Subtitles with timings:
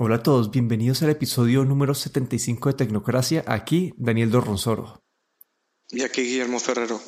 [0.00, 3.42] Hola a todos, bienvenidos al episodio número 75 de Tecnocracia.
[3.48, 5.02] Aquí Daniel Dorronsoro.
[5.88, 7.00] Y aquí Guillermo Ferrero.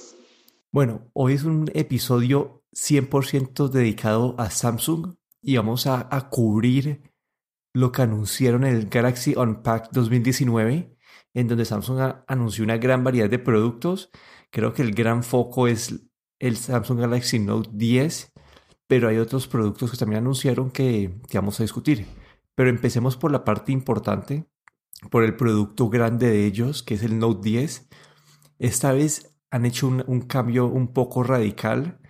[0.73, 7.01] Bueno, hoy es un episodio 100% dedicado a Samsung y vamos a, cubrir
[7.73, 10.97] lo que anunciaron en el Galaxy Unpacked 2019,
[11.35, 14.11] en donde Samsung anunció una gran variedad de productos.
[14.51, 15.95] Creo que el gran foco es
[16.41, 18.33] el Samsung Galaxy Note 10,
[18.89, 22.05] pero hay otros productos que también anunciaron que, que vamos a discutir.
[22.61, 24.45] Pero empecemos por la parte importante,
[25.11, 27.89] por el producto grande de ellos, que es el Note 10.
[28.59, 32.03] Esta vez han hecho un, cambio un poco radical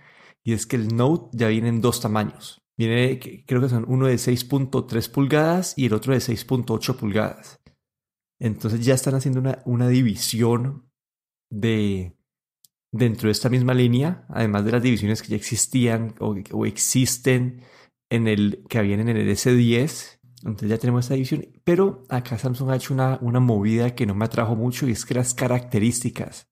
[0.43, 2.61] y es que el Note ya viene en dos tamaños.
[2.77, 7.61] Viene, creo que son uno de 6.3 pulgadas y el otro de 6.8 pulgadas.
[8.37, 10.91] Entonces ya están haciendo una, división
[11.49, 12.17] de
[12.91, 17.61] dentro de esta misma línea, además de las divisiones que ya existían o, existen
[18.09, 21.47] en el que habían en el S10 entonces ya tenemos esta división.
[21.63, 25.05] Pero acá Samsung ha hecho una, una movida que no me atrajo mucho y es
[25.05, 26.51] que las características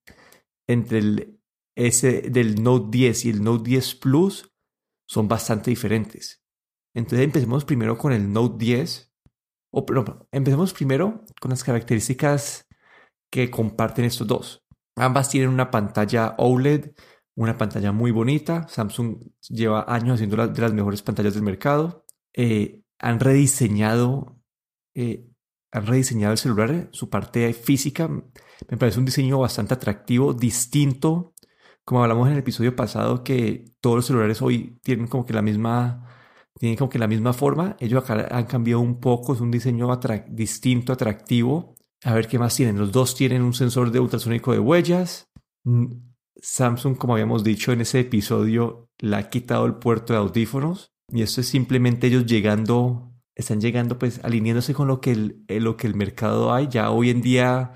[0.67, 1.39] entre el
[1.75, 4.53] S del Note 10 y el Note 10 Plus
[5.07, 6.43] son bastante diferentes.
[6.93, 9.13] Entonces empecemos primero con el Note 10.
[9.71, 12.67] O no, empecemos primero con las características
[13.31, 14.65] que comparten estos dos.
[14.95, 16.91] Ambas tienen una pantalla OLED,
[17.35, 18.67] una pantalla muy bonita.
[18.67, 22.05] Samsung lleva años haciendo las, de las mejores pantallas del mercado.
[22.33, 24.39] Eh, han rediseñado,
[24.93, 25.25] eh,
[25.71, 28.07] han rediseñado el celular, su parte física.
[28.07, 31.33] Me parece un diseño bastante atractivo, distinto.
[31.85, 35.41] Como hablamos en el episodio pasado, que todos los celulares hoy tienen como que la
[35.41, 36.07] misma,
[36.59, 37.77] tienen como que la misma forma.
[37.79, 39.87] Ellos acá han cambiado un poco, es un diseño
[40.27, 41.75] distinto, atractivo.
[42.03, 42.77] A ver qué más tienen.
[42.77, 45.29] Los dos tienen un sensor de ultrasónico de huellas.
[45.63, 45.87] Mm,
[46.41, 50.93] Samsung, como habíamos dicho en ese episodio, le ha quitado el puerto de audífonos.
[51.11, 55.59] Y esto es simplemente ellos llegando, están llegando pues alineándose con lo que el, eh,
[55.59, 56.67] lo que el mercado hay.
[56.67, 57.73] Ya hoy en día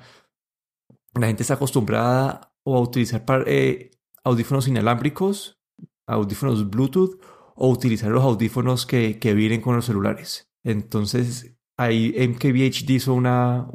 [1.16, 3.92] la gente está acostumbrada o a utilizar eh,
[4.24, 5.62] audífonos inalámbricos,
[6.08, 7.20] audífonos Bluetooth
[7.56, 10.52] o utilizar los audífonos que, que vienen con los celulares.
[10.64, 13.68] Entonces ahí MKBHD hizo una,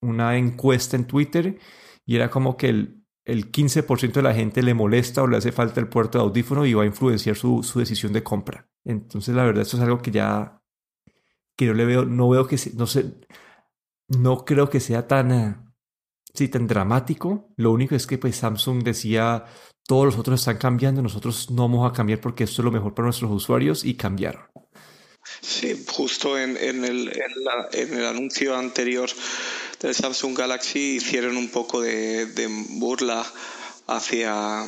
[0.00, 1.58] una encuesta en Twitter
[2.04, 2.95] y era como que el,
[3.26, 6.64] el 15% de la gente le molesta o le hace falta el puerto de audífono
[6.64, 8.68] y va a influenciar su, decisión de compra.
[8.84, 10.62] Entonces, la verdad, esto es algo que ya
[11.56, 13.14] que no le veo, no veo que no sé,
[14.08, 15.56] no creo que sea tan, eh,
[16.34, 17.52] sí, tan dramático.
[17.56, 19.44] Lo único es que pues Samsung decía
[19.88, 22.94] todos los otros están cambiando, nosotros no vamos a cambiar porque esto es lo mejor
[22.94, 24.42] para nuestros usuarios y cambiaron.
[25.40, 27.12] Sí, justo en, en, el,
[27.72, 29.08] en el anuncio anterior
[29.80, 33.24] del Samsung Galaxy hicieron un poco de, burla
[33.86, 34.64] hacia,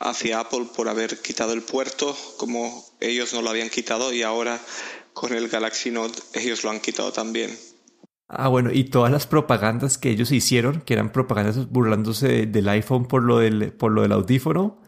[0.00, 4.60] hacia Apple por haber quitado el puerto, como ellos no lo habían quitado y ahora
[5.12, 7.56] con el Galaxy Note ellos lo han quitado también.
[8.28, 13.06] Ah, bueno, y todas las propagandas que ellos hicieron, que eran propagandas burlándose del iPhone
[13.06, 14.80] por lo del, por lo del audífono,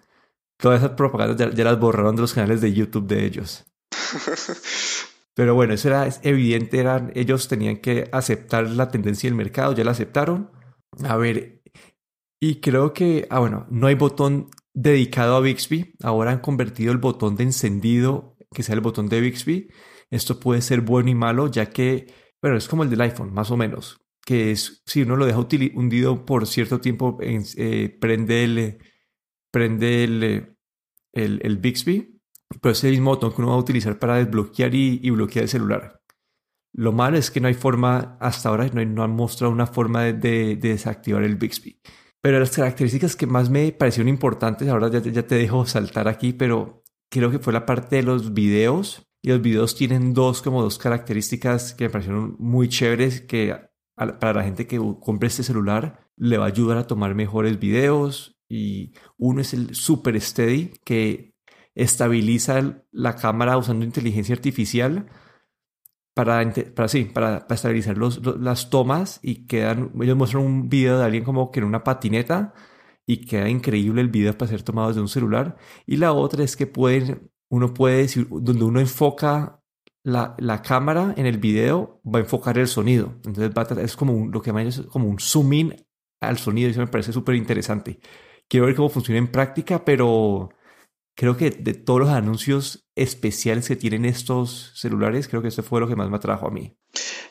[0.56, 3.64] todas esas propagandas ya las borraron de los canales de YouTube de ellos.
[5.34, 9.84] Pero bueno, eso era evidente, eran, ellos tenían que aceptar la tendencia del mercado, ya
[9.84, 10.50] la aceptaron.
[11.04, 11.62] A ver,
[12.40, 15.94] y creo que, ah, bueno, no hay botón dedicado a Bixby.
[16.02, 19.68] Ahora han convertido el botón de encendido, que sea el botón de Bixby.
[20.10, 23.50] Esto puede ser bueno y malo, ya que, bueno, es como el del iPhone, más
[23.50, 24.00] o menos.
[24.24, 28.78] Que si uno lo deja hundido por cierto tiempo, eh, prende el,
[29.50, 30.56] prende el,
[31.12, 32.13] el, el Bixby
[32.60, 35.48] pero es el mismo botón que uno va a utilizar para desbloquear y, bloquear el
[35.48, 36.00] celular.
[36.72, 40.56] Lo malo es que no hay forma, hasta ahora no, han mostrado una forma de,
[40.56, 41.80] desactivar el Bixby.
[42.20, 46.32] Pero las características que más me parecieron importantes, ahora ya, ya te dejo saltar aquí,
[46.32, 49.06] pero creo que fue la parte de los videos.
[49.22, 53.56] Y los videos tienen dos, como dos características que me parecieron muy chéveres que
[53.96, 58.36] para la gente que compre este celular le va a ayudar a tomar mejores videos.
[58.48, 61.33] Y uno es el Super Steady, que
[61.74, 65.06] estabiliza la cámara usando inteligencia artificial
[66.14, 71.04] para, para, sí, para, estabilizar los, las tomas y quedan, ellos muestran un video de
[71.04, 72.54] alguien como que en una patineta
[73.06, 75.56] y queda increíble el video para ser tomado desde un celular.
[75.86, 79.60] Y la otra es que pueden, uno puede decir, donde uno enfoca
[80.04, 83.14] la, la, cámara en el video, va a enfocar el sonido.
[83.24, 85.86] Entonces es como lo que llaman es como un zoom in
[86.20, 87.98] al sonido y eso me parece súper interesante.
[88.48, 90.50] Quiero ver cómo funciona en práctica, pero
[91.14, 95.80] creo que de todos los anuncios especiales que tienen estos celulares, creo que eso fue
[95.80, 96.76] lo que más me atrajo a mí.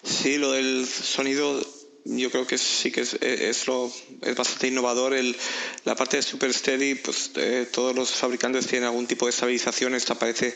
[0.04, 1.62] Sí, lo del sonido
[2.06, 3.92] yo creo que sí que es, es, lo,
[4.22, 5.14] es bastante innovador.
[5.86, 9.96] La parte de Super Steady, pues eh, todos los fabricantes tienen algún tipo de estabilización,
[9.96, 10.56] esta parece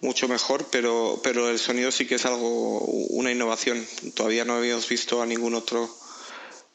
[0.00, 3.84] mucho mejor, pero, pero el sonido sí que es algo, una innovación.
[4.14, 5.88] Todavía no habíamos visto a ningún otro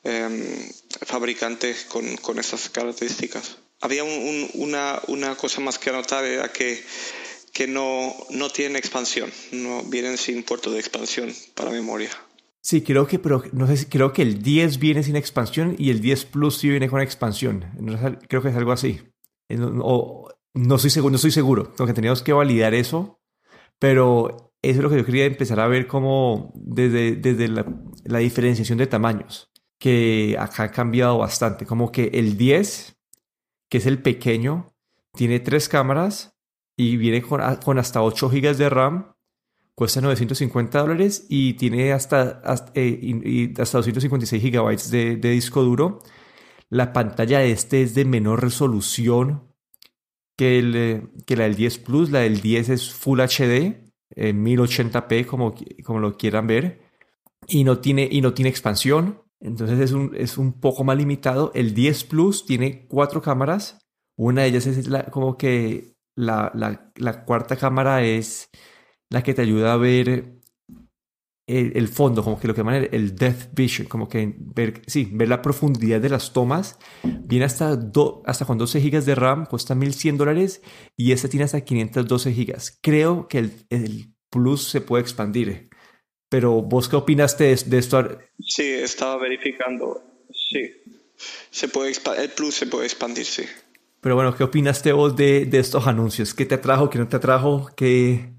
[0.04, 0.72] em,
[1.06, 3.58] fabricante con, con estas características.
[3.82, 6.84] Había una, una cosa más que anotar, era que
[7.54, 12.10] que no, no tienen expansión, no vienen sin puerto de expansión para memoria.
[12.62, 16.02] Sí, creo que, pero no sé creo que el 10 viene sin expansión y el
[16.02, 17.66] 10 Plus sí viene con expansión.
[18.28, 19.02] creo que es algo así.
[19.50, 21.74] Eh, o, no estoy seguro, no estoy seguro.
[21.74, 23.20] que teníamos que validar eso,
[23.78, 27.66] pero eso es lo que yo quería empezar a ver como desde, desde la,
[28.04, 31.66] la diferenciación de tamaños, que acá ha cambiado bastante.
[31.66, 32.99] Como que el 10,
[33.70, 34.74] que es el pequeño,
[35.14, 36.38] tiene tres cámaras
[36.78, 39.14] y viene con, con hasta 8 GB de RAM
[39.80, 46.04] cuesta 950 dólares y tiene hasta, hasta, eh, hasta 256 gigabytes de, disco duro.
[46.70, 49.48] La pantalla de este es de menor resolución
[50.38, 52.12] que, el, eh, que la del 10 Plus.
[52.12, 55.56] La del 10 es Full HD, en 1080p, como,
[55.86, 56.82] como lo quieran ver.
[57.48, 59.22] Y no tiene, y no tiene expansión.
[59.42, 61.52] Entonces es un, es un poco más limitado.
[61.56, 63.80] El 10 Plus tiene cuatro cámaras.
[64.18, 68.50] Una de ellas es como que la, la, cuarta cámara es
[69.10, 70.40] la que te ayuda a ver
[71.48, 75.30] el, fondo, como que lo que llaman el, depth vision, como que ver, sí, ver
[75.30, 76.78] la profundidad de las tomas.
[77.04, 77.80] Viene hasta,
[78.26, 80.62] hasta con 12 GB de RAM, cuesta 1100 dólares
[80.98, 82.58] y este tiene hasta 512 GB.
[82.82, 85.69] Creo que el, el, Plus se puede expandir.
[86.30, 88.20] Pero vos qué opinaste de, de esto?
[88.40, 90.04] Sí, estaba verificando.
[90.32, 90.72] Sí.
[91.50, 93.44] Se puede el Plus se puede expandir, sí.
[94.02, 96.34] Pero bueno, ¿qué opinaste vos de, de estos anuncios?
[96.34, 96.90] ¿Qué te atrajo?
[96.90, 97.70] ¿Qué no te atrajo?
[97.76, 98.30] ¿Qué,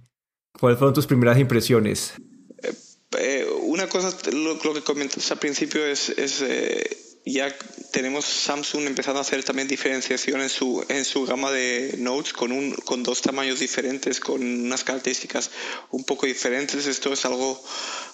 [0.59, 2.15] ¿Cuáles fueron tus primeras impresiones?
[2.63, 2.73] Eh,
[3.19, 6.11] eh, una cosa, lo, que comentaste al principio es,
[6.43, 7.55] eh, ya
[7.93, 12.53] tenemos Samsung empezando a hacer también diferenciación en su, en su gama de notes con,
[12.53, 15.51] un, con dos tamaños diferentes, con unas características
[15.91, 16.87] un poco diferentes.
[16.87, 17.63] Esto es algo,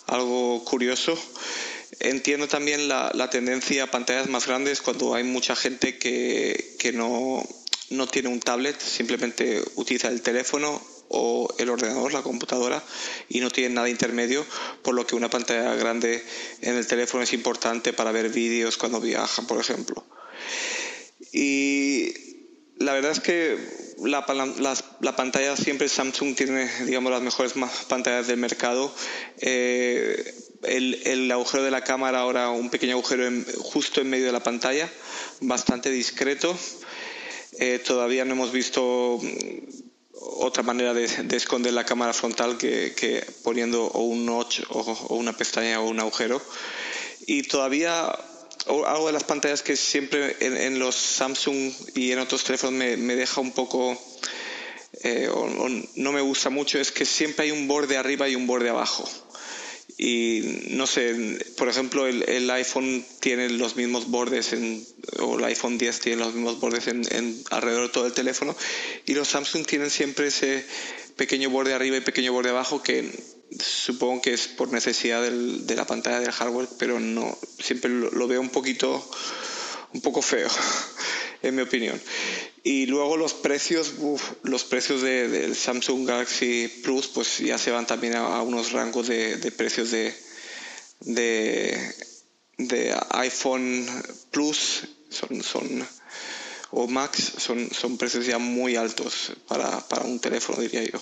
[0.06, 1.16] algo curioso.
[2.00, 6.92] Entiendo también la, la tendencia a pantallas más grandes cuando hay mucha gente que, que
[6.92, 7.46] no,
[7.90, 12.82] no tiene un tablet, simplemente utiliza el teléfono o el ordenador, la computadora,
[13.28, 14.44] y no tienen nada intermedio,
[14.82, 16.24] por lo que una pantalla grande
[16.60, 20.04] en el teléfono es importante para ver vídeos cuando viajan, por ejemplo.
[21.32, 22.14] Y
[22.78, 23.58] la verdad es que
[24.04, 24.24] la,
[25.00, 27.54] la, pantalla siempre Samsung tiene, digamos, las mejores
[27.88, 28.92] pantallas del mercado.
[29.38, 34.32] Eh, el, el, agujero de la cámara ahora un pequeño agujero justo en medio de
[34.32, 34.90] la pantalla,
[35.40, 36.56] bastante discreto.
[37.58, 39.18] Eh, todavía no hemos visto
[40.20, 41.04] otra manera de,
[41.36, 46.40] esconder la cámara frontal que, poniendo un notch o, una pestaña o un agujero.
[47.26, 48.06] Y todavía
[48.86, 53.40] algo de las pantallas que siempre en, los Samsung y en otros teléfonos me, deja
[53.40, 53.96] un poco
[55.02, 58.46] eh, o, no me gusta mucho es que siempre hay un borde arriba y un
[58.46, 59.08] borde abajo
[59.98, 64.86] y no sé, por ejemplo, el, iPhone tiene los mismos bordes en,
[65.20, 68.54] o el iPhone 10 tiene los mismos bordes en, alrededor de todo el teléfono
[69.06, 70.66] y los Samsung tienen siempre ese
[71.16, 73.10] pequeño borde arriba y pequeño borde abajo que
[73.58, 78.28] supongo que es por necesidad del, de la pantalla del hardware, pero no siempre lo,
[78.28, 79.08] veo un poquito
[79.94, 80.48] un poco feo
[81.42, 82.00] en mi opinión.
[82.62, 83.92] Y luego los precios,
[84.42, 89.52] los precios del Samsung Galaxy Plus, pues ya se van también a, unos rangos de,
[89.56, 90.12] precios de,
[90.98, 93.86] de, iPhone
[94.32, 95.86] Plus, son, son
[96.72, 101.00] o Max, son, son precios ya muy altos para, para un teléfono, diría yo.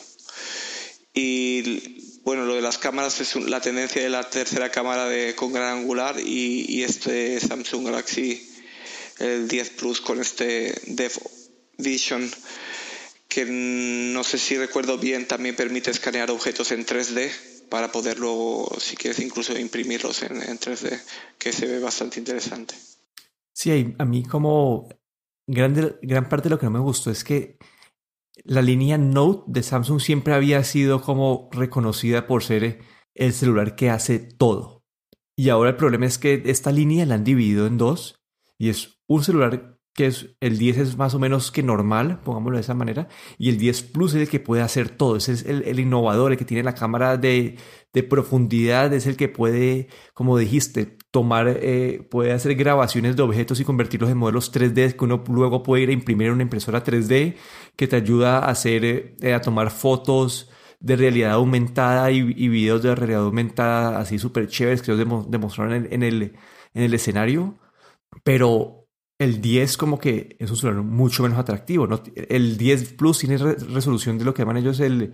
[1.15, 5.53] Y bueno, lo de las cámaras es la tendencia de la tercera cámara de, con
[5.53, 8.54] gran angular y, y este Samsung Galaxy
[9.19, 11.13] el 10 Plus con este Dev
[11.79, 12.31] Vision
[13.35, 17.33] que no sé si recuerdo bien también permite escanear objetos en 3D
[17.69, 21.01] para poder luego, si quieres, incluso imprimirlos en, 3D,
[21.39, 22.77] que se ve bastante interesante.
[23.53, 24.89] Sí, a mí como
[25.49, 27.59] grande, gran parte de lo que no me gustó es que
[28.45, 32.83] la línea Note de Samsung siempre había sido como reconocida por ser
[33.15, 34.85] el celular que hace todo.
[35.37, 38.24] Y ahora el problema es que esta línea la han dividido en dos
[38.59, 42.57] y es un celular que es el 10 es más o menos que normal, pongámoslo
[42.57, 43.09] de esa manera,
[43.39, 46.39] y el 10 Plus es el que puede hacer todo, ese es el, innovador, el
[46.39, 47.57] que tiene la cámara de,
[48.11, 53.65] profundidad, es el que puede, como dijiste, tomar, eh, puede hacer grabaciones de objetos y
[53.65, 57.37] convertirlos en modelos 3D que uno luego puede ir a imprimir en una impresora 3D
[57.77, 62.95] que te ayuda a hacer, eh, a tomar fotos de realidad aumentada y, videos de
[62.97, 66.37] realidad aumentada así súper chéveres que ellos demostraron en, el,
[66.75, 67.57] en el escenario,
[68.23, 71.89] pero el 10 como que es un celular mucho menos atractivo.
[72.15, 75.13] El 10 Plus tiene resolución de lo que llaman ellos el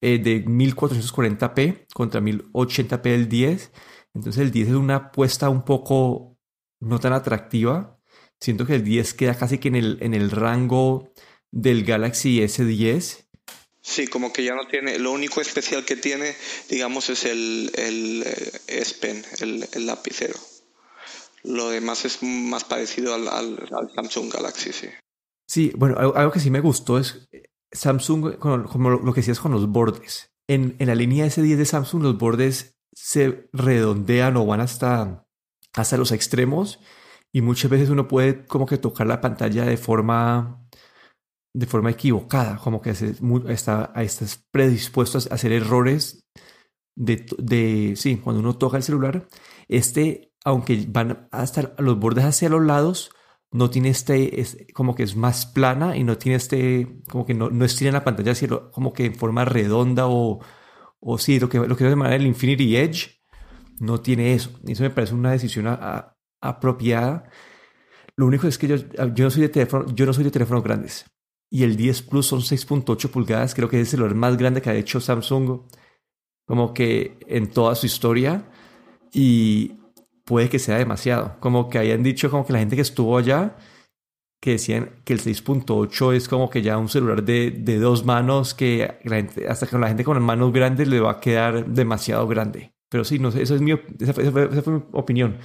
[0.00, 3.72] eh, de 1440p contra 1080p el 10.
[4.14, 6.38] Entonces el 10 es una apuesta un poco
[6.80, 7.98] no tan atractiva.
[8.40, 11.12] Siento que el 10 queda casi que en el, en el rango
[11.50, 13.26] del Galaxy S10
[13.86, 16.34] Sí, como que ya no tiene, lo único especial que tiene,
[16.68, 20.34] digamos, es el, el eh, S Pen, el, lapicero.
[21.46, 23.58] Lo demás es más parecido al,
[23.94, 24.88] Samsung Galaxy, sí.
[25.48, 29.52] Sí, bueno, algo, que sí me gustó es eh, Samsung, como lo que decías con
[29.52, 30.30] los bordes.
[30.48, 35.26] En, en la línea S10 de Samsung, los bordes se redondean o van hasta,
[35.74, 36.80] hasta los extremos
[37.32, 40.66] y muchas veces uno puede como que tocar la pantalla de forma
[41.54, 46.20] de forma equivocada, como que está, estás predispuesto a hacer errores
[46.94, 49.26] de, de, sí, cuando uno toca el celular,
[49.66, 53.10] este, aunque van hasta los bordes hacia los lados,
[53.50, 57.34] no tiene este, es, como que es más plana y no tiene este, como que
[57.34, 58.32] no, no estira en la pantalla
[58.72, 60.38] como que en forma redonda o,
[61.00, 63.20] o sí, lo que, lo que se llama el Infinity Edge,
[63.80, 64.50] no tiene eso.
[64.64, 65.66] Y eso me parece una decisión
[66.40, 67.28] apropiada.
[68.14, 70.62] Lo único es que yo, yo no soy de teléfono, yo no soy de teléfonos
[70.62, 71.06] grandes
[71.50, 73.52] y el 10 Plus son 6.8 pulgadas.
[73.52, 75.62] Creo que es el celular más grande que ha hecho Samsung
[76.46, 78.48] como que en toda su historia
[79.12, 79.72] y
[80.26, 81.36] puede que sea demasiado.
[81.40, 83.56] Como que hayan dicho como que la gente que estuvo allá
[84.42, 88.52] que decían que el 6.8 es como que ya un celular de, de dos manos
[88.52, 88.98] que
[89.48, 92.74] hasta que la gente con las manos grandes le va a quedar demasiado grande.
[92.90, 95.38] Pero sí, no eso es mi, esa fue mi opinión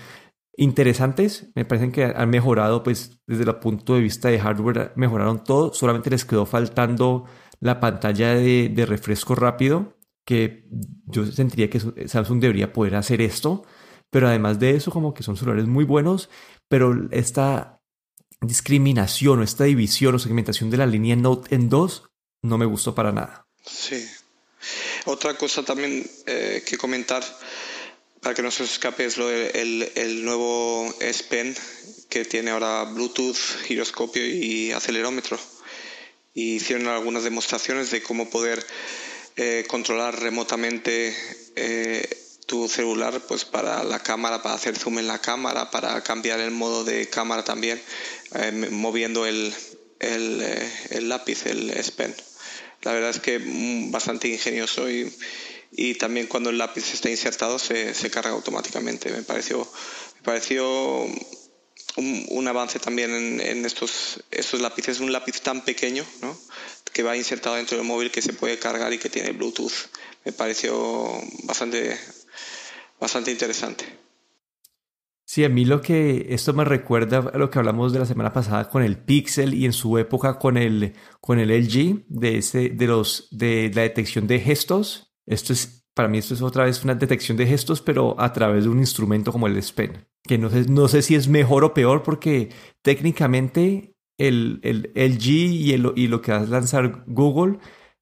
[0.57, 1.51] interesantes.
[1.55, 5.73] Me parecen que han mejorado, pues desde el punto de vista de hardware, mejoraron todo.
[5.73, 7.25] Solamente les quedó faltando
[7.59, 10.67] la pantalla de, refresco rápido, que
[11.05, 13.63] yo sentiría que Samsung debería poder hacer esto.
[14.11, 16.29] Pero además de eso, como que son celulares muy buenos,
[16.67, 17.81] pero esta
[18.41, 22.03] discriminación o esta división o segmentación de la línea Note en dos
[22.43, 23.47] no me gustó para nada.
[23.65, 24.07] Sí.
[25.05, 27.23] Otra cosa también eh, que comentar
[28.21, 31.55] para que no se escape es lo el, el, nuevo S Pen
[32.09, 35.39] que tiene ahora Bluetooth, giroscopio y acelerómetro.
[36.33, 38.65] Y hicieron algunas demostraciones de cómo poder
[39.37, 41.15] eh, controlar remotamente
[41.55, 42.07] eh,
[42.51, 46.51] tu celular pues para la cámara, para hacer zoom en la cámara, para cambiar el
[46.51, 47.81] modo de cámara también,
[48.35, 49.53] eh, moviendo el,
[49.99, 50.45] el,
[50.89, 52.13] el, lápiz, el S Pen.
[52.81, 55.09] La verdad es que mm, bastante ingenioso y
[55.71, 59.09] y también cuando el lápiz está insertado se, se carga automáticamente.
[59.09, 59.59] Me pareció,
[60.15, 60.67] me pareció
[61.95, 66.37] un, un avance también en, en, estos, estos lápices, un lápiz tan pequeño ¿no?
[66.91, 69.71] que va insertado dentro del móvil que se puede cargar y que tiene Bluetooth.
[70.25, 71.97] Me pareció bastante,
[73.01, 73.83] bastante interesante.
[75.25, 78.31] Sí, a mí lo que esto me recuerda a lo que hablamos de la semana
[78.31, 82.69] pasada con el Pixel y en su época con el, con el LG de, ese,
[82.69, 86.83] de, los, de la detección de gestos esto es, para mí esto es otra vez
[86.83, 90.05] una detección de gestos, pero a través de un instrumento como el S Pen.
[90.23, 92.49] Que no sé, no sé si es mejor o peor porque
[92.81, 97.59] técnicamente el, el LG y, el, y lo que va a lanzar Google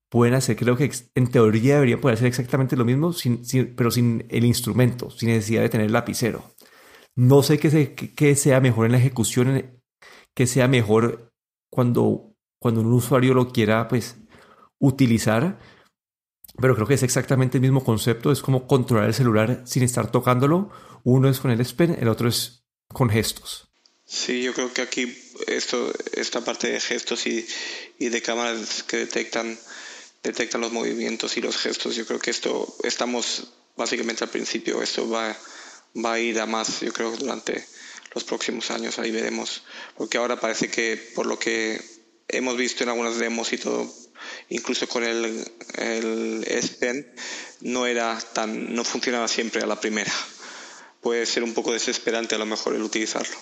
[0.10, 3.44] pueden hacer, creo que en teoría deberían poder hacer exactamente lo mismo, sin,
[3.76, 6.44] pero sin el instrumento, sin necesidad de tener el lapicero.
[7.16, 9.82] No sé qué, sea mejor en la ejecución,
[10.34, 11.32] qué sea mejor
[11.70, 14.18] cuando, cuando un usuario lo quiera pues
[14.80, 15.60] utilizar,
[16.60, 20.12] pero creo que es exactamente el mismo concepto, es como controlar el celular sin estar
[20.12, 20.70] tocándolo.
[21.04, 23.70] Uno es con el Pen, el otro es con gestos.
[24.06, 25.16] Sí, yo creo que aquí
[25.48, 27.48] esto, esta parte de gestos y,
[28.00, 29.58] y de cámaras que detectan,
[30.24, 35.10] detectan los movimientos y los gestos, yo creo que esto estamos básicamente al principio, esto
[35.10, 35.36] va,
[36.04, 37.66] va a ir a más, yo creo, durante
[38.14, 39.64] los próximos años, ahí veremos,
[39.96, 41.80] porque ahora parece que por lo que
[42.28, 43.92] hemos visto en algunas demos y todo,
[44.50, 45.46] incluso con el,
[45.76, 47.14] el S Pen,
[47.62, 50.12] no era tan, no funcionaba siempre a la primera.
[51.02, 53.38] Puede ser un poco desesperante a lo mejor el utilizarlo.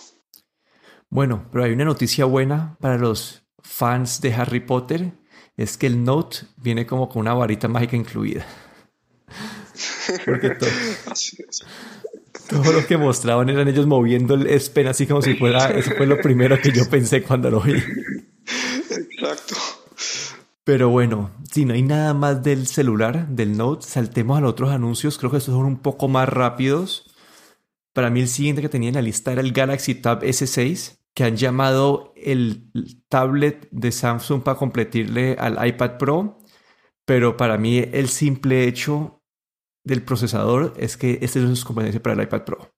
[1.10, 5.14] Bueno, pero hay una noticia buena para los fans de Harry Potter,
[5.58, 8.46] es que el Note viene como con una varita mágica incluida.
[10.26, 10.70] Porque todo,
[12.50, 15.92] todo lo que mostraban eran ellos moviendo el S Pen así como si fuera, eso
[15.98, 17.74] fue lo primero que yo pensé cuando lo vi.
[18.90, 19.56] Exacto.
[20.64, 24.70] Pero bueno, si no hay nada más del celular, del Note, saltemos a los otros
[24.70, 25.18] anuncios.
[25.18, 27.10] Creo que estos son un poco más rápidos.
[27.94, 31.24] Para mí el siguiente que tenía en la lista era el Galaxy Tab S6, que
[31.24, 32.70] han llamado el
[33.10, 36.38] tablet de Samsung para competirle al iPad Pro.
[37.08, 39.24] Pero para mí el simple hecho
[39.84, 42.72] del procesador es que este es sus competencias para el iPad Pro.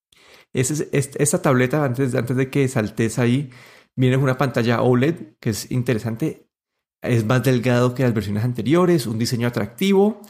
[0.53, 3.50] esta tableta, antes, antes de que saltes ahí,
[3.98, 6.48] viene una pantalla OLED que es interesante.
[7.01, 10.22] Es más delgado que las versiones anteriores, un diseño atractivo.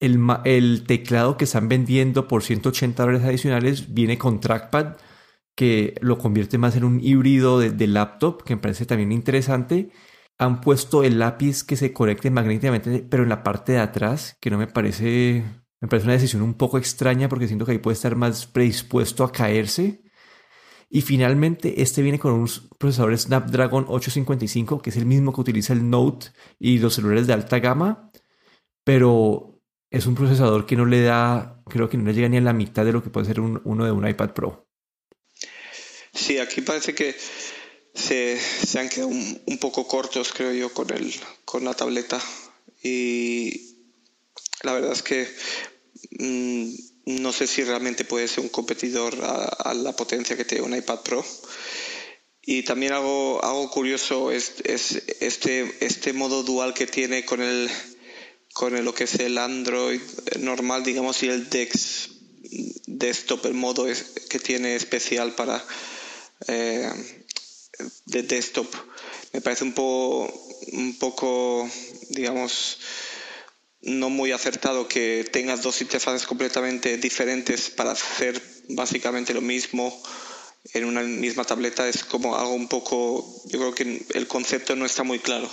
[0.00, 4.96] El, el teclado que están vendiendo por 180 dólares adicionales viene con trackpad
[5.54, 9.90] que lo convierte más en un híbrido de, laptop, que me parece también interesante.
[10.38, 14.50] Han puesto el lápiz que se conecte magnéticamente, pero en la parte de atrás, que
[14.50, 15.44] no me parece,
[15.80, 19.24] me parece una decisión un poco extraña porque siento que ahí puede estar más predispuesto
[19.24, 20.02] a caerse.
[20.90, 25.72] Y finalmente, este viene con un procesador Snapdragon 855, que es el mismo que utiliza
[25.72, 28.10] el Note y los celulares de alta gama,
[28.84, 32.40] pero es un procesador que no le da, creo que no le llega ni a
[32.40, 34.63] la mitad de lo que puede ser uno de un iPad Pro.
[36.14, 37.14] Sí, aquí parece que
[37.94, 38.38] se,
[38.78, 41.12] han quedado un, poco cortos, creo yo, con, el,
[41.44, 42.20] con la tableta.
[42.82, 43.76] Y
[44.62, 45.28] la verdad es que
[46.18, 46.74] mm,
[47.20, 51.00] no sé si realmente puede ser un competidor a, la potencia que tiene un iPad
[51.00, 51.24] Pro.
[52.42, 57.70] Y también algo, algo curioso es, este, este modo dual que tiene con el
[58.52, 60.00] con lo que es el Android
[60.38, 62.10] normal, digamos, y el Dex
[62.86, 63.86] desktop, el modo
[64.28, 65.64] que tiene especial para
[66.46, 66.90] eh,
[68.06, 68.66] de desktop.
[69.32, 70.32] Me parece un, poco
[70.72, 71.68] un poco,
[72.10, 72.78] digamos,
[73.82, 79.94] no muy acertado que tengas dos interfaces completamente diferentes para hacer básicamente lo mismo
[80.72, 81.88] en una misma tableta.
[81.88, 85.48] Es como algo un poco, yo creo que el concepto no está muy claro.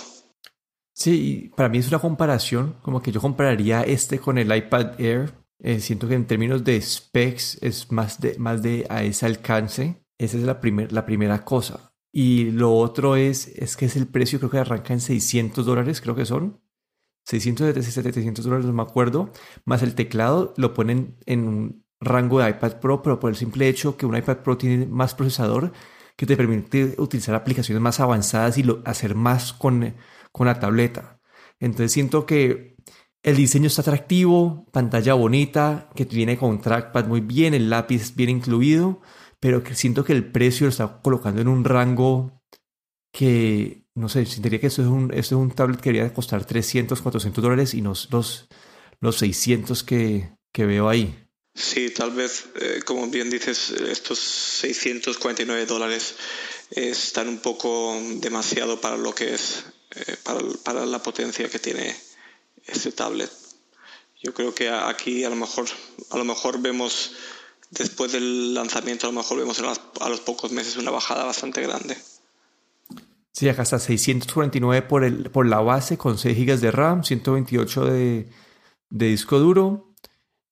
[0.94, 5.34] Sí, para mí es una comparación, como que yo compararía este con el iPad Air.
[5.58, 10.01] Eh, siento que en términos de specs es más de, más de a ese alcance.
[10.24, 10.60] Esa es la,
[10.90, 11.92] la primera cosa.
[12.12, 16.00] Y lo otro es, es que es el precio, creo que arranca en 600 dólares,
[16.00, 16.60] creo que son.
[17.24, 19.32] 600, 700 dólares, no me acuerdo.
[19.64, 23.68] Más el teclado lo ponen en un rango de iPad Pro, pero por el simple
[23.68, 25.72] hecho que un iPad Pro tiene más procesador
[26.16, 29.94] que te permite utilizar aplicaciones más avanzadas y hacer más con,
[30.30, 31.20] con la tableta.
[31.58, 32.76] Entonces siento que
[33.22, 38.30] el diseño está atractivo, pantalla bonita, que viene con trackpad muy bien, el lápiz bien
[38.30, 39.00] incluido
[39.42, 42.40] pero que siento que el precio lo está colocando en un rango
[43.12, 46.44] que, no sé, sentiría que esto es un, esto es un tablet que debería costar
[46.44, 48.46] 300, 400 dólares y no los,
[49.00, 51.26] los 600 que, que veo ahí.
[51.56, 56.14] Sí, tal vez, eh, como bien dices, estos 649 dólares
[56.70, 59.64] están un poco demasiado para lo que es,
[59.96, 61.96] eh, para, para, la potencia que tiene
[62.64, 63.32] este tablet.
[64.22, 65.66] Yo creo que aquí a lo mejor,
[66.10, 67.10] a lo mejor vemos
[67.72, 69.60] después del lanzamiento a lo mejor vemos
[70.00, 71.96] a los pocos meses una bajada bastante grande.
[73.32, 77.84] Sí, acá está 649 por, el, por la base con 6 GB de RAM, 128
[77.86, 78.28] de,
[78.90, 79.94] de disco duro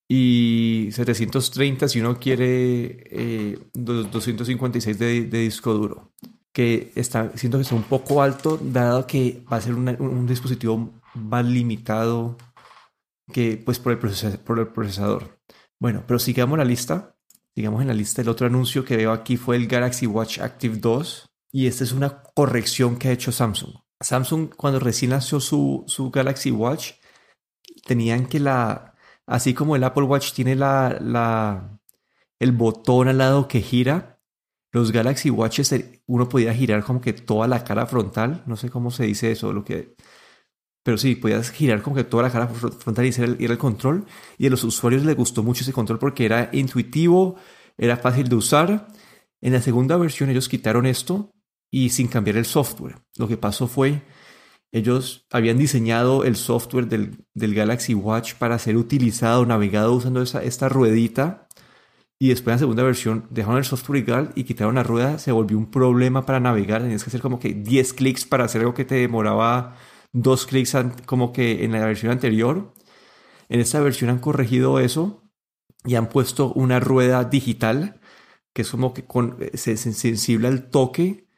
[0.09, 6.13] y 730 si uno quiere eh, 256 de, de, disco duro.
[6.53, 10.91] Que está, siento que está un poco alto, dado que va a ser un dispositivo
[11.15, 12.37] más limitado
[13.33, 15.40] que pues por el, por el procesador.
[15.81, 17.17] Bueno, pero sigamos la lista.
[17.55, 18.23] Sigamos en la lista.
[18.23, 21.27] El otro anuncio que veo aquí fue el Galaxy Watch Active 2.
[21.53, 23.75] Y esta es una corrección que ha hecho Samsung.
[24.01, 26.93] Samsung, cuando recién lanzó su, su Galaxy Watch,
[27.87, 28.95] tenían que la.
[29.27, 31.81] Así como el Apple Watch tiene la, la,
[32.39, 34.21] el botón al lado que gira,
[34.73, 35.75] los Galaxy Watches
[36.07, 38.43] uno podía girar como que toda la cara frontal.
[38.47, 39.95] No sé cómo se dice eso, lo que
[40.83, 44.07] pero sí, podías girar como que toda la cara frontal y era el, control.
[44.39, 47.37] Y a los usuarios les gustó mucho ese control porque era intuitivo,
[47.77, 48.89] era fácil de usar.
[49.43, 51.33] En la segunda versión ellos quitaron esto
[51.71, 52.97] y sin cambiar el software.
[53.17, 54.03] Lo que pasó fue,
[54.73, 60.69] ellos habían diseñado el software del, Galaxy Watch para ser utilizado, navegado usando esa, esta
[60.71, 61.47] ruedita.
[62.19, 65.19] Y después en la segunda versión dejaron el software igual y quitaron la rueda.
[65.19, 66.83] Se volvió un problema para navegar.
[66.83, 69.77] Tenías que hacer como que 10 clics para hacer algo que te demoraba
[70.13, 72.75] dos clics como que en la versión anterior.
[73.49, 75.25] En esta versión han corregido eso
[75.85, 78.01] y han puesto una rueda digital
[78.53, 81.29] que es como que con, es sensible al toque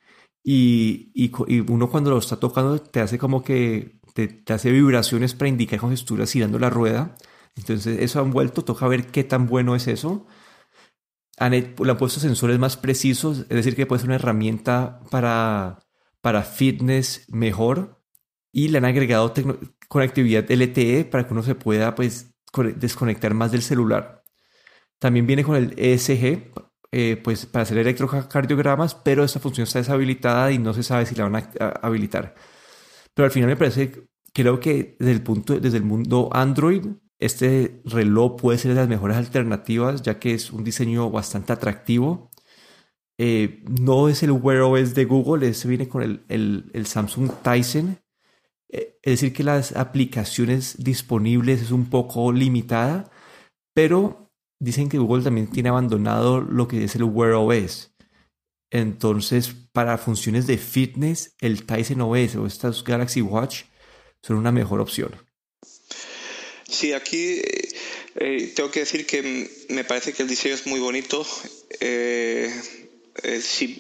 [0.42, 1.30] y, y,
[1.70, 5.94] uno cuando lo está tocando te hace como que te, hace vibraciones para indicar cuando
[5.94, 7.14] estuvieras girando la rueda.
[7.56, 10.26] Entonces eso han vuelto, toca ver qué tan bueno es eso.
[11.38, 15.80] Han, le han puesto sensores más precisos, es decir, que puede ser una herramienta para,
[16.20, 18.01] para fitness mejor
[18.52, 19.32] y le han agregado
[19.88, 22.34] conectividad LTE para que uno se pueda pues,
[22.76, 24.22] desconectar más del celular.
[24.98, 26.52] También viene con el ESG,
[26.92, 31.14] eh, pues para hacer electrocardiogramas, pero esta función está deshabilitada y no se sabe si
[31.14, 32.34] la van a, habilitar.
[33.14, 36.86] Pero al final me parece creo que desde el punto, desde el mundo Android,
[37.18, 42.30] este reloj puede ser de las mejores alternativas, ya que es un diseño bastante atractivo.
[43.18, 47.98] Eh, no es el Wear OS de Google, este viene con el, Samsung Tyson.
[48.72, 53.10] Es decir, que las aplicaciones disponibles es un poco limitada,
[53.74, 57.92] pero dicen que Google también tiene abandonado lo que es el Wear OS.
[58.70, 63.64] Entonces, para funciones de fitness, el Tyson OS o estas Galaxy Watch
[64.22, 65.14] son una mejor opción.
[66.66, 67.42] Sí, aquí
[68.14, 71.26] eh, tengo que decir que me parece que el diseño es muy bonito.
[71.80, 72.50] Eh,
[73.22, 73.78] eh, si,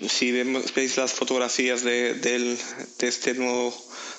[0.74, 2.58] veis las fotografías de,
[3.00, 3.74] este nuevo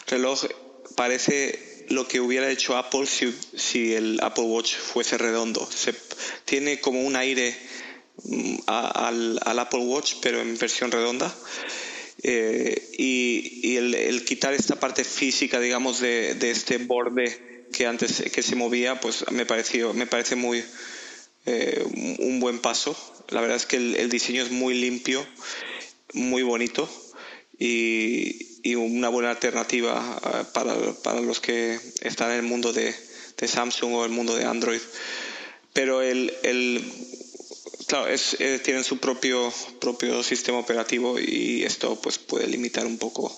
[0.07, 0.45] reloj,
[0.95, 5.67] parece lo que hubiera hecho Apple si, el Apple Watch fuese redondo.
[5.71, 5.93] Se,
[6.45, 7.55] tiene como un aire
[8.23, 11.33] mm, al, Apple Watch, pero en versión redonda.
[12.23, 18.55] y, el, quitar esta parte física, digamos, de, de este borde que antes que se
[18.55, 20.63] movía, pues me pareció, me parece muy
[21.45, 21.83] eh,
[22.19, 22.95] un buen paso.
[23.29, 25.25] La verdad es que el, diseño es muy limpio,
[26.13, 26.89] muy bonito
[27.59, 30.73] y, y una buena alternativa eh, para,
[31.03, 32.95] para, los que están en el mundo de,
[33.45, 34.79] Samsung o el mundo de Android.
[35.73, 36.81] Pero el, el
[37.87, 42.97] claro, es, eh, tienen su propio, propio sistema operativo y esto pues puede limitar un
[42.97, 43.37] poco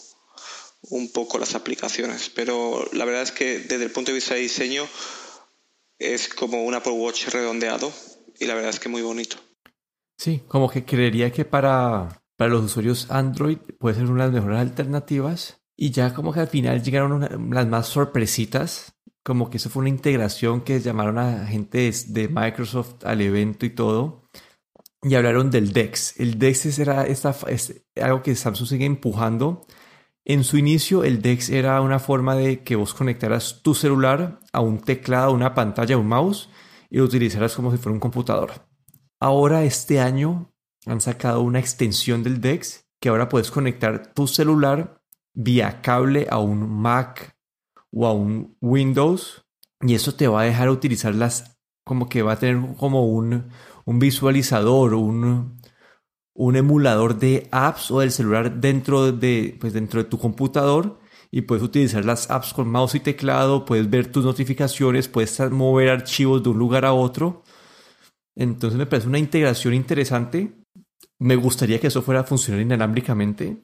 [0.90, 2.30] un poco las aplicaciones.
[2.30, 4.88] Pero la verdad es que desde el punto de vista de diseño
[5.98, 7.92] es como un Apple Watch redondeado
[8.40, 9.38] y la verdad es que muy bonito.
[10.18, 14.42] Sí, como que creería que para, para los usuarios Android puede ser una de las
[14.42, 15.62] mejores alternativas.
[15.78, 19.90] Y ya como que al final llegaron las más sorpresitas, como que eso fue una
[19.90, 24.24] integración que llamaron a gente de Microsoft al evento y todo.
[25.02, 26.20] Y hablaron del DeX.
[26.20, 29.66] El DeX era esta, es algo que Samsung sigue empujando
[30.28, 34.60] en su inicio, el DeX era una forma de que vos conectaras tu celular a
[34.60, 36.50] un teclado, una pantalla, un mouse
[36.90, 38.54] y lo utilizaras como si fuera un computador.
[39.20, 40.52] Ahora, este año,
[40.88, 45.02] han sacado una extensión del DeX que ahora puedes conectar tu celular
[45.34, 47.38] vía cable a un Mac
[47.92, 49.46] o a un Windows
[49.82, 53.50] y eso te va a dejar utilizar las como que va a tener como un,
[53.86, 55.60] un visualizador, un,
[56.34, 61.00] un emulador de apps o del celular dentro de, pues dentro de tu computador
[61.32, 65.90] y puedes utilizar las apps con mouse y teclado, puedes ver tus notificaciones, puedes mover
[65.90, 67.44] archivos de un lugar a otro.
[68.36, 70.65] Entonces me parece una integración interesante.
[71.20, 73.46] Me gustaría que eso fuera a funcionar inalámbricamente.
[73.48, 73.64] En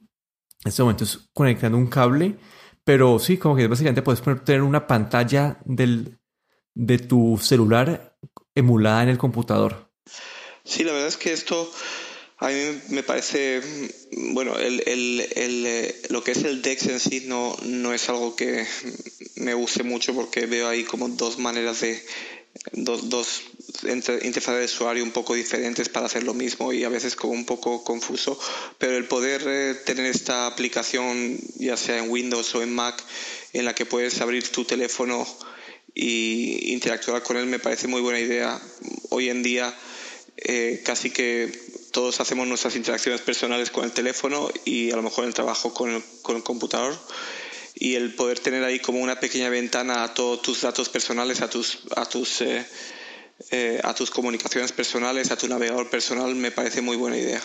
[0.64, 2.36] este momento es conectando un cable,
[2.84, 6.20] pero sí, como que básicamente puedes tener una pantalla del,
[6.74, 8.18] de tu celular
[8.56, 9.92] emulada en el computador.
[10.64, 11.70] Sí, la verdad es que esto
[12.42, 13.62] a mí me parece,
[14.34, 18.10] bueno, el, el, el, eh, lo que es el DEX en sí no, no es
[18.10, 18.66] algo que
[19.36, 22.04] me guste mucho porque veo ahí como dos maneras de,
[22.74, 23.44] dos, dos
[23.84, 27.46] interfaces de usuario un poco diferentes para hacer lo mismo y a veces como un
[27.46, 28.40] poco confuso,
[28.78, 33.04] pero el poder eh, tener esta aplicación ya sea en Windows o en Mac
[33.54, 35.28] en la que puedes abrir tu teléfono
[35.94, 38.62] y interactuar con él me parece muy buena idea.
[39.10, 39.74] Hoy en día
[40.38, 41.52] eh, casi que
[41.92, 45.92] todos hacemos nuestras interacciones personales con el teléfono y a lo mejor el trabajo con
[45.92, 46.98] el, con el computador
[47.76, 51.50] y el poder tener ahí como una pequeña ventana a todos tus datos personales, a
[51.50, 52.66] tus, a tus, eh,
[53.49, 57.41] eh, a tus comunicaciones personales, a tu navegador personal, me parece muy buena idea.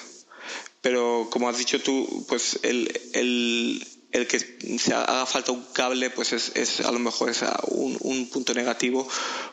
[0.80, 4.38] Pero como has dicho tú, pues el, el, el que
[4.78, 8.54] se haga falta un cable, pues es, es a lo mejor es un, un, punto
[8.54, 9.09] negativo,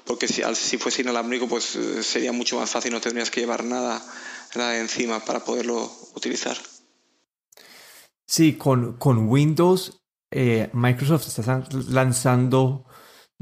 [0.06, 4.02] porque si, si fuese inalámbrico, pues sería mucho más fácil, no tendrías que llevar nada
[4.78, 6.58] encima para poderlo utilizar.
[8.26, 10.02] Sí, con, con Windows,
[10.32, 12.86] eh, Microsoft está lanzando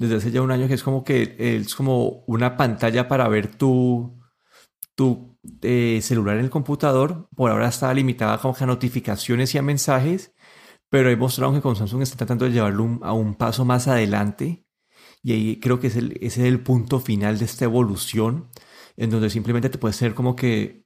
[0.01, 3.55] desde hace ya un año que es como que es como una pantalla para ver
[3.55, 4.19] tu,
[4.95, 7.29] tu eh, celular en el computador.
[7.35, 10.33] Por ahora está limitada como a notificaciones y a mensajes,
[10.89, 14.65] pero he mostrado que con Samsung está tratando de llevarlo a un paso más adelante.
[15.23, 18.49] Y ahí creo que es el, es el punto final de esta evolución,
[18.97, 20.85] en donde simplemente te puede ser como que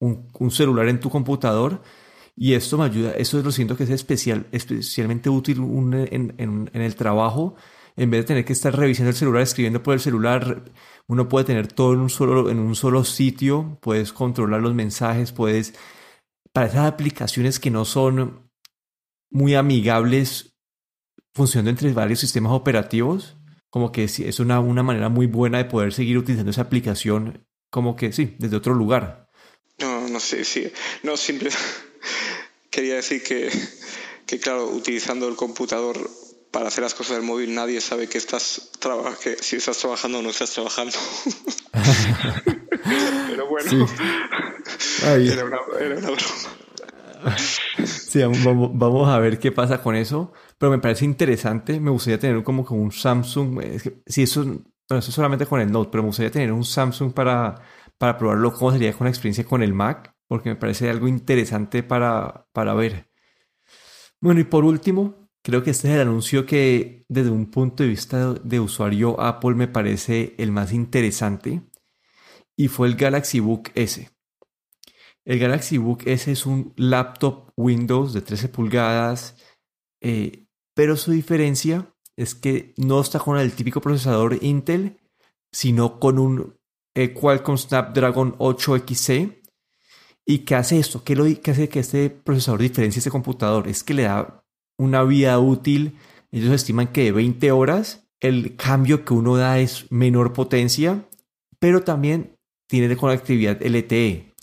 [0.00, 1.82] un, celular en tu computador.
[2.34, 5.58] Y esto me ayuda, eso lo siento que es especial, especialmente útil
[6.10, 7.56] en, en, el trabajo.
[7.98, 10.62] En vez de tener que estar revisando el celular, escribiendo por el celular,
[11.08, 15.32] uno puede tener todo en un solo, en un solo sitio, puedes controlar los mensajes,
[15.32, 15.74] puedes...
[16.52, 18.48] Para esas aplicaciones que no son
[19.30, 20.54] muy amigables
[21.34, 23.36] funcionando entre varios sistemas operativos,
[23.68, 27.96] como que es una, una manera muy buena de poder seguir utilizando esa aplicación, como
[27.96, 29.28] que sí, desde otro lugar.
[29.80, 30.72] No, no sé, sí.
[31.02, 31.50] No, simple.
[32.70, 33.50] Quería decir que,
[34.24, 36.08] que, claro, utilizando el computador
[36.50, 38.70] para hacer las cosas del móvil nadie sabe que estás
[39.22, 40.96] que si estás trabajando o no estás trabajando.
[43.28, 43.86] Pero bueno,
[45.02, 46.18] era, una, broma.
[47.84, 50.32] Sí, vamos, a ver qué pasa con eso.
[50.56, 51.80] Pero me parece interesante.
[51.80, 53.60] Me gustaría tener como, como un Samsung.
[54.06, 57.56] si eso, bueno, eso solamente con el Note, pero me gustaría tener un Samsung para,
[57.98, 58.52] para probarlo.
[58.52, 60.14] ¿Cómo sería con la experiencia con el Mac?
[60.26, 63.10] Porque me parece algo interesante para, para ver.
[64.20, 67.88] Bueno, y por último, Creo que este es el anuncio que desde un punto de
[67.88, 71.62] vista de usuario Apple me parece el más interesante
[72.56, 74.10] y fue el Galaxy Book S.
[75.24, 79.36] El Galaxy Book S es un laptop Windows de 13 pulgadas,
[80.00, 84.98] eh, pero su diferencia es que no está con el típico procesador Intel,
[85.52, 86.58] sino con un
[86.94, 89.42] eh, Qualcomm Snapdragon 8XC.
[90.26, 91.04] ¿Y qué hace esto?
[91.04, 93.68] ¿Qué, lo, ¿Qué hace que este procesador diferencie este computador?
[93.68, 94.44] Es que le da
[94.78, 95.98] una vida útil,
[96.30, 101.04] ellos estiman que de 20 horas, el cambio que uno da es menor potencia,
[101.58, 102.36] pero también
[102.68, 104.34] tiene conectividad LTE.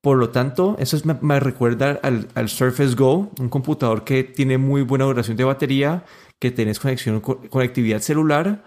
[0.00, 5.04] Por lo tanto, eso me, recuerda al, Surface Go, un computador que tiene muy buena
[5.04, 6.04] duración de batería,
[6.38, 8.64] que tenés conectividad celular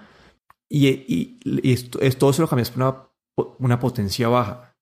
[0.70, 3.12] y, esto, todo se lo cambias por
[3.60, 4.76] una, potencia baja.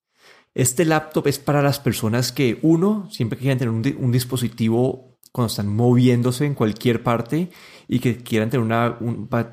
[0.56, 5.47] Este laptop es para las personas que, uno, siempre quieren tener un, un dispositivo cuando
[5.47, 7.49] están moviéndose en cualquier parte
[7.87, 8.97] y que quieran tener una,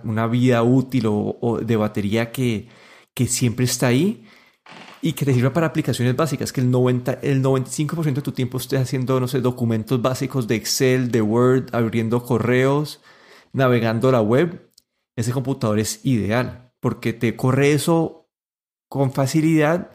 [0.05, 2.69] una vida útil o, de batería que,
[3.15, 4.25] que, siempre está ahí
[5.03, 8.59] y que te sirva para aplicaciones básicas, que el, 90, el 95% de tu tiempo
[8.59, 13.03] estés haciendo, no sé, documentos básicos de Excel, de Word, abriendo correos,
[13.53, 14.71] navegando la web.
[15.15, 18.29] Ese computador es ideal porque te corre eso
[18.89, 19.91] con facilidad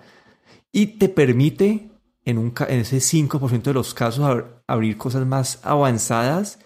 [0.71, 1.89] y te permite
[2.25, 6.60] en, un, en ese 5% de los casos abrir cosas más avanzadas.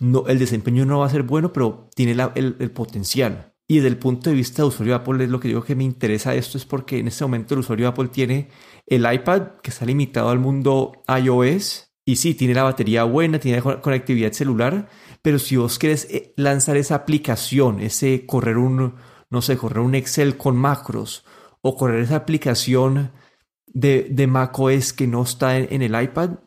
[0.00, 3.54] No, el desempeño no va a ser bueno, pero tiene el, potencial.
[3.68, 5.74] Y desde el punto de vista de usuario de Apple, es lo que digo que
[5.74, 8.48] me interesa esto, es porque en este momento el usuario de Apple tiene
[8.86, 11.90] el iPad que está limitado al mundo iOS.
[12.04, 14.88] Y sí, tiene la batería buena, tiene conectividad celular,
[15.22, 18.94] pero si vos querés eh, lanzar esa aplicación, ese correr un,
[19.28, 21.24] no sé, correr un Excel con macros
[21.62, 23.10] o correr esa aplicación
[23.66, 26.38] de, de macOS que no está en, el iPad,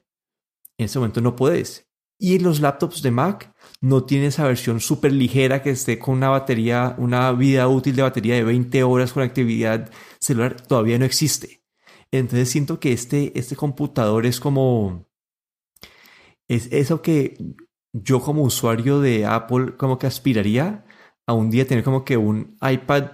[0.80, 1.88] en ese momento no puedes.
[2.18, 6.30] Y los laptops de Mac no tiene esa versión súper ligera que esté con una
[6.30, 11.64] batería, una vida útil de batería de 20 horas con actividad celular, todavía no existe.
[12.12, 15.06] Entonces siento que este, este computador es como...
[16.48, 17.38] Es eso que
[17.94, 20.86] yo como usuario de Apple como que aspiraría
[21.28, 23.12] a un día tener como que un iPad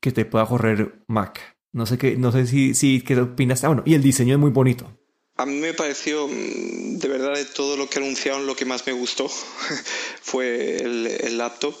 [0.00, 1.58] que te pueda correr Mac.
[1.72, 3.64] No sé qué, no sé si, si qué opinas.
[3.64, 4.99] Ah, bueno, y el diseño es muy bonito.
[5.40, 8.86] A mí me pareció, mm, de verdad, de todo lo que anunciaron, lo que más
[8.86, 9.26] me gustó
[10.22, 11.74] fue el, laptop.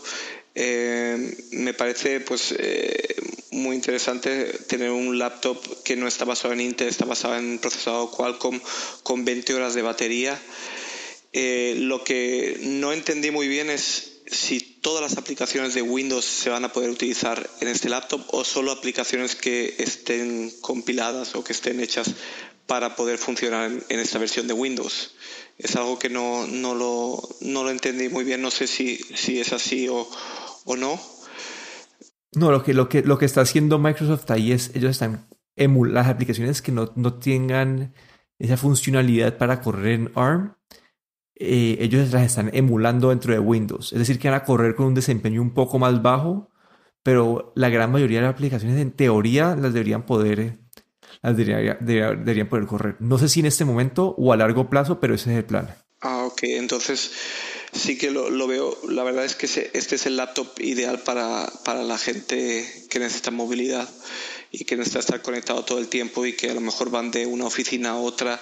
[0.54, 3.14] Eh, me parece pues eh,
[3.50, 8.10] muy interesante tener un laptop que no está basado en Intel, está basado en procesador
[8.10, 8.58] Qualcomm
[9.02, 10.40] con 20 horas de batería.
[11.34, 16.48] Eh, lo que no entendí muy bien es si todas las aplicaciones de Windows se
[16.48, 21.52] van a poder utilizar en este laptop o solo aplicaciones que estén compiladas o que
[21.52, 22.14] estén hechas
[22.70, 25.16] para poder funcionar en, esta versión de Windows.
[25.58, 29.40] Es algo que no, no, lo, no lo entendí muy bien, no sé si, si
[29.40, 30.08] es así o,
[30.66, 30.96] o no.
[32.32, 35.98] No, lo que, lo, que, lo que está haciendo Microsoft ahí es, ellos están emulando
[35.98, 37.92] las aplicaciones que no, no tengan
[38.38, 40.54] esa funcionalidad para correr en ARM
[41.34, 43.92] eh, ellos las están emulando dentro de Windows.
[43.92, 46.50] Es decir, que van a correr con un desempeño un poco más bajo,
[47.02, 50.60] pero la gran mayoría de las aplicaciones en teoría las deberían poder,
[51.22, 52.96] las deberían poder correr.
[53.00, 55.74] No sé si en este momento o a largo plazo, pero ese es el plan.
[56.00, 56.42] Ah, ok.
[56.44, 57.10] Entonces
[57.72, 58.76] sí que lo, lo veo.
[58.88, 63.30] La verdad es que este es el laptop ideal para, para la gente que necesita
[63.30, 63.88] movilidad
[64.50, 67.26] y que necesita estar conectado todo el tiempo y que a lo mejor van de
[67.26, 68.40] una oficina a otra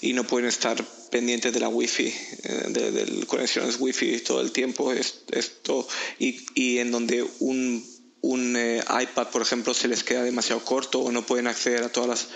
[0.00, 4.52] y no pueden estar pendientes de la wifi, eh, de, de, conexiones wifi todo el
[4.52, 5.86] tiempo, esto,
[6.18, 7.84] y, y en donde un,
[8.22, 11.92] un eh, iPad, por ejemplo, se les queda demasiado corto o no pueden acceder a
[11.92, 12.28] todas las,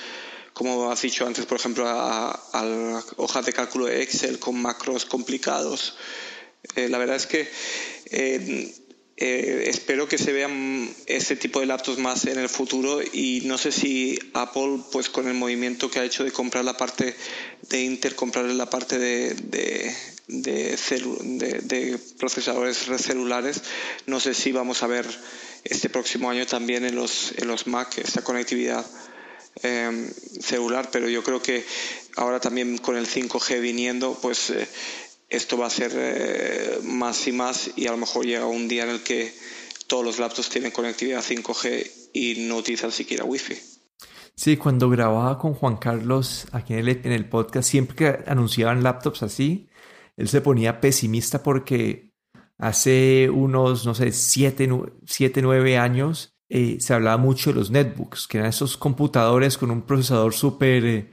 [0.53, 5.97] como has dicho antes, por ejemplo, a, hojas de cálculo de Excel con macros complicados.
[6.77, 7.49] Eh, la verdad es que
[9.17, 13.59] eh, espero que se vean este tipo de laptops más en el futuro y no
[13.59, 17.15] sé si Apple, pues con el movimiento que ha hecho de comprar la parte
[17.69, 19.95] de Intel, comprar la parte de, de,
[20.27, 23.63] de, procesadores celulares,
[24.07, 25.07] no sé si vamos a ver
[25.65, 28.85] este próximo año también en los, en los Mac esta conectividad
[29.63, 31.65] em, celular, pero yo creo que
[32.17, 34.51] ahora también con el 5G viniendo, pues...
[34.51, 34.69] Eh,
[35.29, 38.85] esto va a ser eh, más y más y a lo mejor llega un día
[38.85, 39.33] en el que
[39.87, 43.57] todos los laptops tienen conectividad 5G y no utilizan siquiera Wi-Fi.
[44.37, 48.83] Sí, cuando grababa con Juan Carlos aquí en el, en el podcast, siempre que anunciaban
[48.83, 49.69] laptops así,
[50.17, 52.14] él se ponía pesimista porque
[52.59, 54.69] hace unos, no sé, siete,
[55.07, 59.71] siete nueve años eh, se hablaba mucho de los netbooks, que eran esos computadores con
[59.71, 61.11] un procesador súper eh,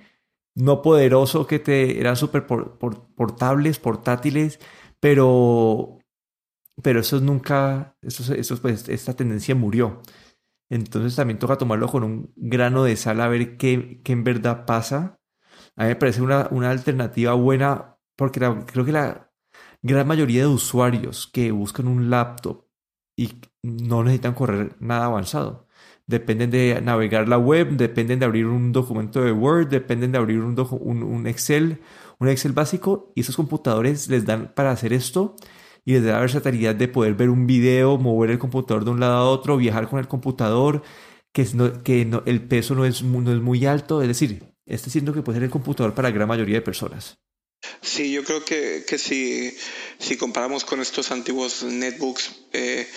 [0.56, 4.60] no poderoso, que te eran súper portables, portátiles,
[5.00, 6.00] pero,
[6.84, 10.02] pero eso nunca, eso, eso, pues, esta tendencia murió.
[10.70, 14.66] Entonces también toca tomarlo con un grano de sal a ver qué, qué en verdad
[14.66, 15.20] pasa.
[15.76, 19.31] A mí me parece una, una alternativa buena porque creo que la
[19.82, 22.66] gran mayoría de usuarios que buscan un laptop
[23.18, 23.32] y
[23.64, 25.68] no necesitan correr nada avanzado.
[26.08, 30.40] Dependen de navegar la web, dependen de abrir un documento de Word, dependen de abrir
[30.40, 31.80] un, Excel,
[32.20, 35.36] un Excel básico y esos computadores les dan para hacer esto
[35.86, 39.00] y les da la versatilidad de poder ver un video, mover el computador de un
[39.00, 40.84] lado a otro, viajar con el computador,
[41.32, 41.48] que,
[41.84, 45.38] que el peso no es, no es muy alto, es decir, este siento que puede
[45.38, 47.22] ser el computador para la gran mayoría de personas.
[47.82, 49.56] Sí, yo creo que, que si,
[50.00, 52.88] si, comparamos con estos antiguos netbooks, eh,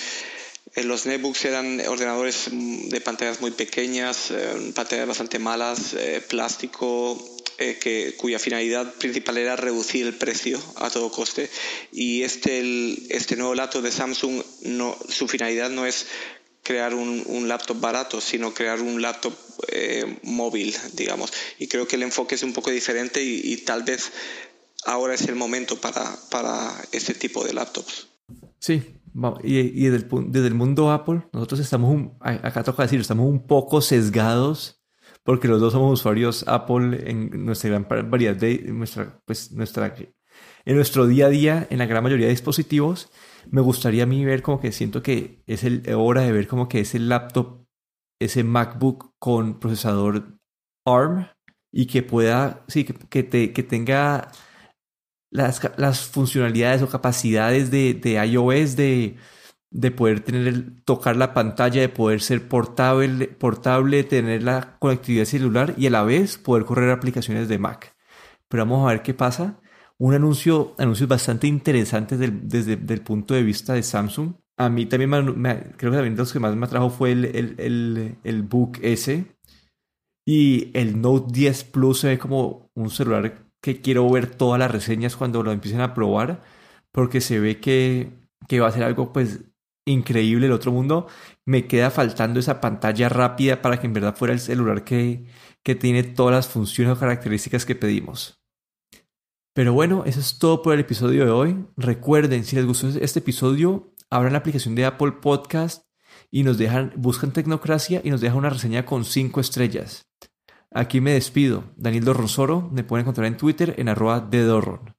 [0.75, 5.97] eh, los netbooks eran ordenadores de pantallas muy pequeñas, eh, pantallas bastante malas,
[6.29, 7.23] plástico,
[7.57, 11.49] que, cuya finalidad principal era reducir el precio a todo coste.
[11.93, 12.63] Y este,
[13.15, 16.07] este nuevo laptop de Samsung, no, su finalidad no es
[16.63, 19.35] crear un laptop barato, sino crear un laptop
[20.23, 21.33] móvil, digamos.
[21.59, 24.11] Y creo que el enfoque es un poco diferente y tal vez
[24.87, 28.09] ahora es el momento para, para este tipo de laptops.
[28.59, 29.01] Sí,
[29.43, 34.85] y, desde, el, mundo Apple, nosotros estamos, acá toca decir, estamos un poco sesgados
[35.23, 39.95] porque los dos somos usuarios Apple en nuestra gran variedad de nuestra, pues, nuestra,
[40.65, 43.11] en nuestro día a día, en la gran mayoría de dispositivos.
[43.51, 46.69] Me gustaría a mí ver como que siento que es el, hora de ver como
[46.69, 47.67] que ese laptop,
[48.21, 50.39] ese MacBook con procesador
[50.85, 51.29] ARM
[51.73, 54.31] y que pueda, sí, que, que, te, que tenga
[55.35, 59.17] las, funcionalidades o capacidades de, de iOS de,
[59.71, 65.75] de poder tener tocar la pantalla, de poder ser portable, portable, tener la conectividad celular
[65.77, 67.97] y a la vez poder correr aplicaciones de Mac.
[68.49, 69.61] Pero vamos a ver qué pasa.
[69.99, 74.35] Un anuncio, anuncios bastante interesantes desde el punto de vista de Samsung.
[74.57, 77.55] A mí también me, creo que también los que más me atrajo fue el, el,
[77.59, 79.25] el, el Book S.
[80.27, 84.71] Y el Note 10 Plus se ve como un celular que quiero ver todas las
[84.71, 86.43] reseñas cuando lo empiecen a probar,
[86.93, 88.11] porque se ve que,
[88.47, 89.41] que va a ser algo pues
[89.87, 91.07] increíble el otro mundo.
[91.47, 95.25] Me queda faltando esa pantalla rápida para que en verdad fuera el celular que,
[95.63, 98.45] que tiene todas las funciones o características que pedimos.
[99.55, 101.65] Pero bueno, eso es todo por el episodio de hoy.
[101.79, 105.87] Recuerden, si les gustó este episodio, abran la aplicación de Apple Podcast
[106.31, 110.07] y nos dejan, buscan Tecnocracia y nos dejan una reseña con 5 estrellas.
[110.75, 111.73] Aquí me despido.
[111.77, 114.97] Daniel Dorronsoro, me pueden encontrar en Twitter en arroba de Dorron.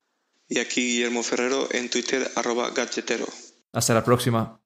[0.48, 3.26] Y aquí Guillermo Ferrero en Twitter arroba gadgetero.
[3.74, 4.62] Hasta la próxima.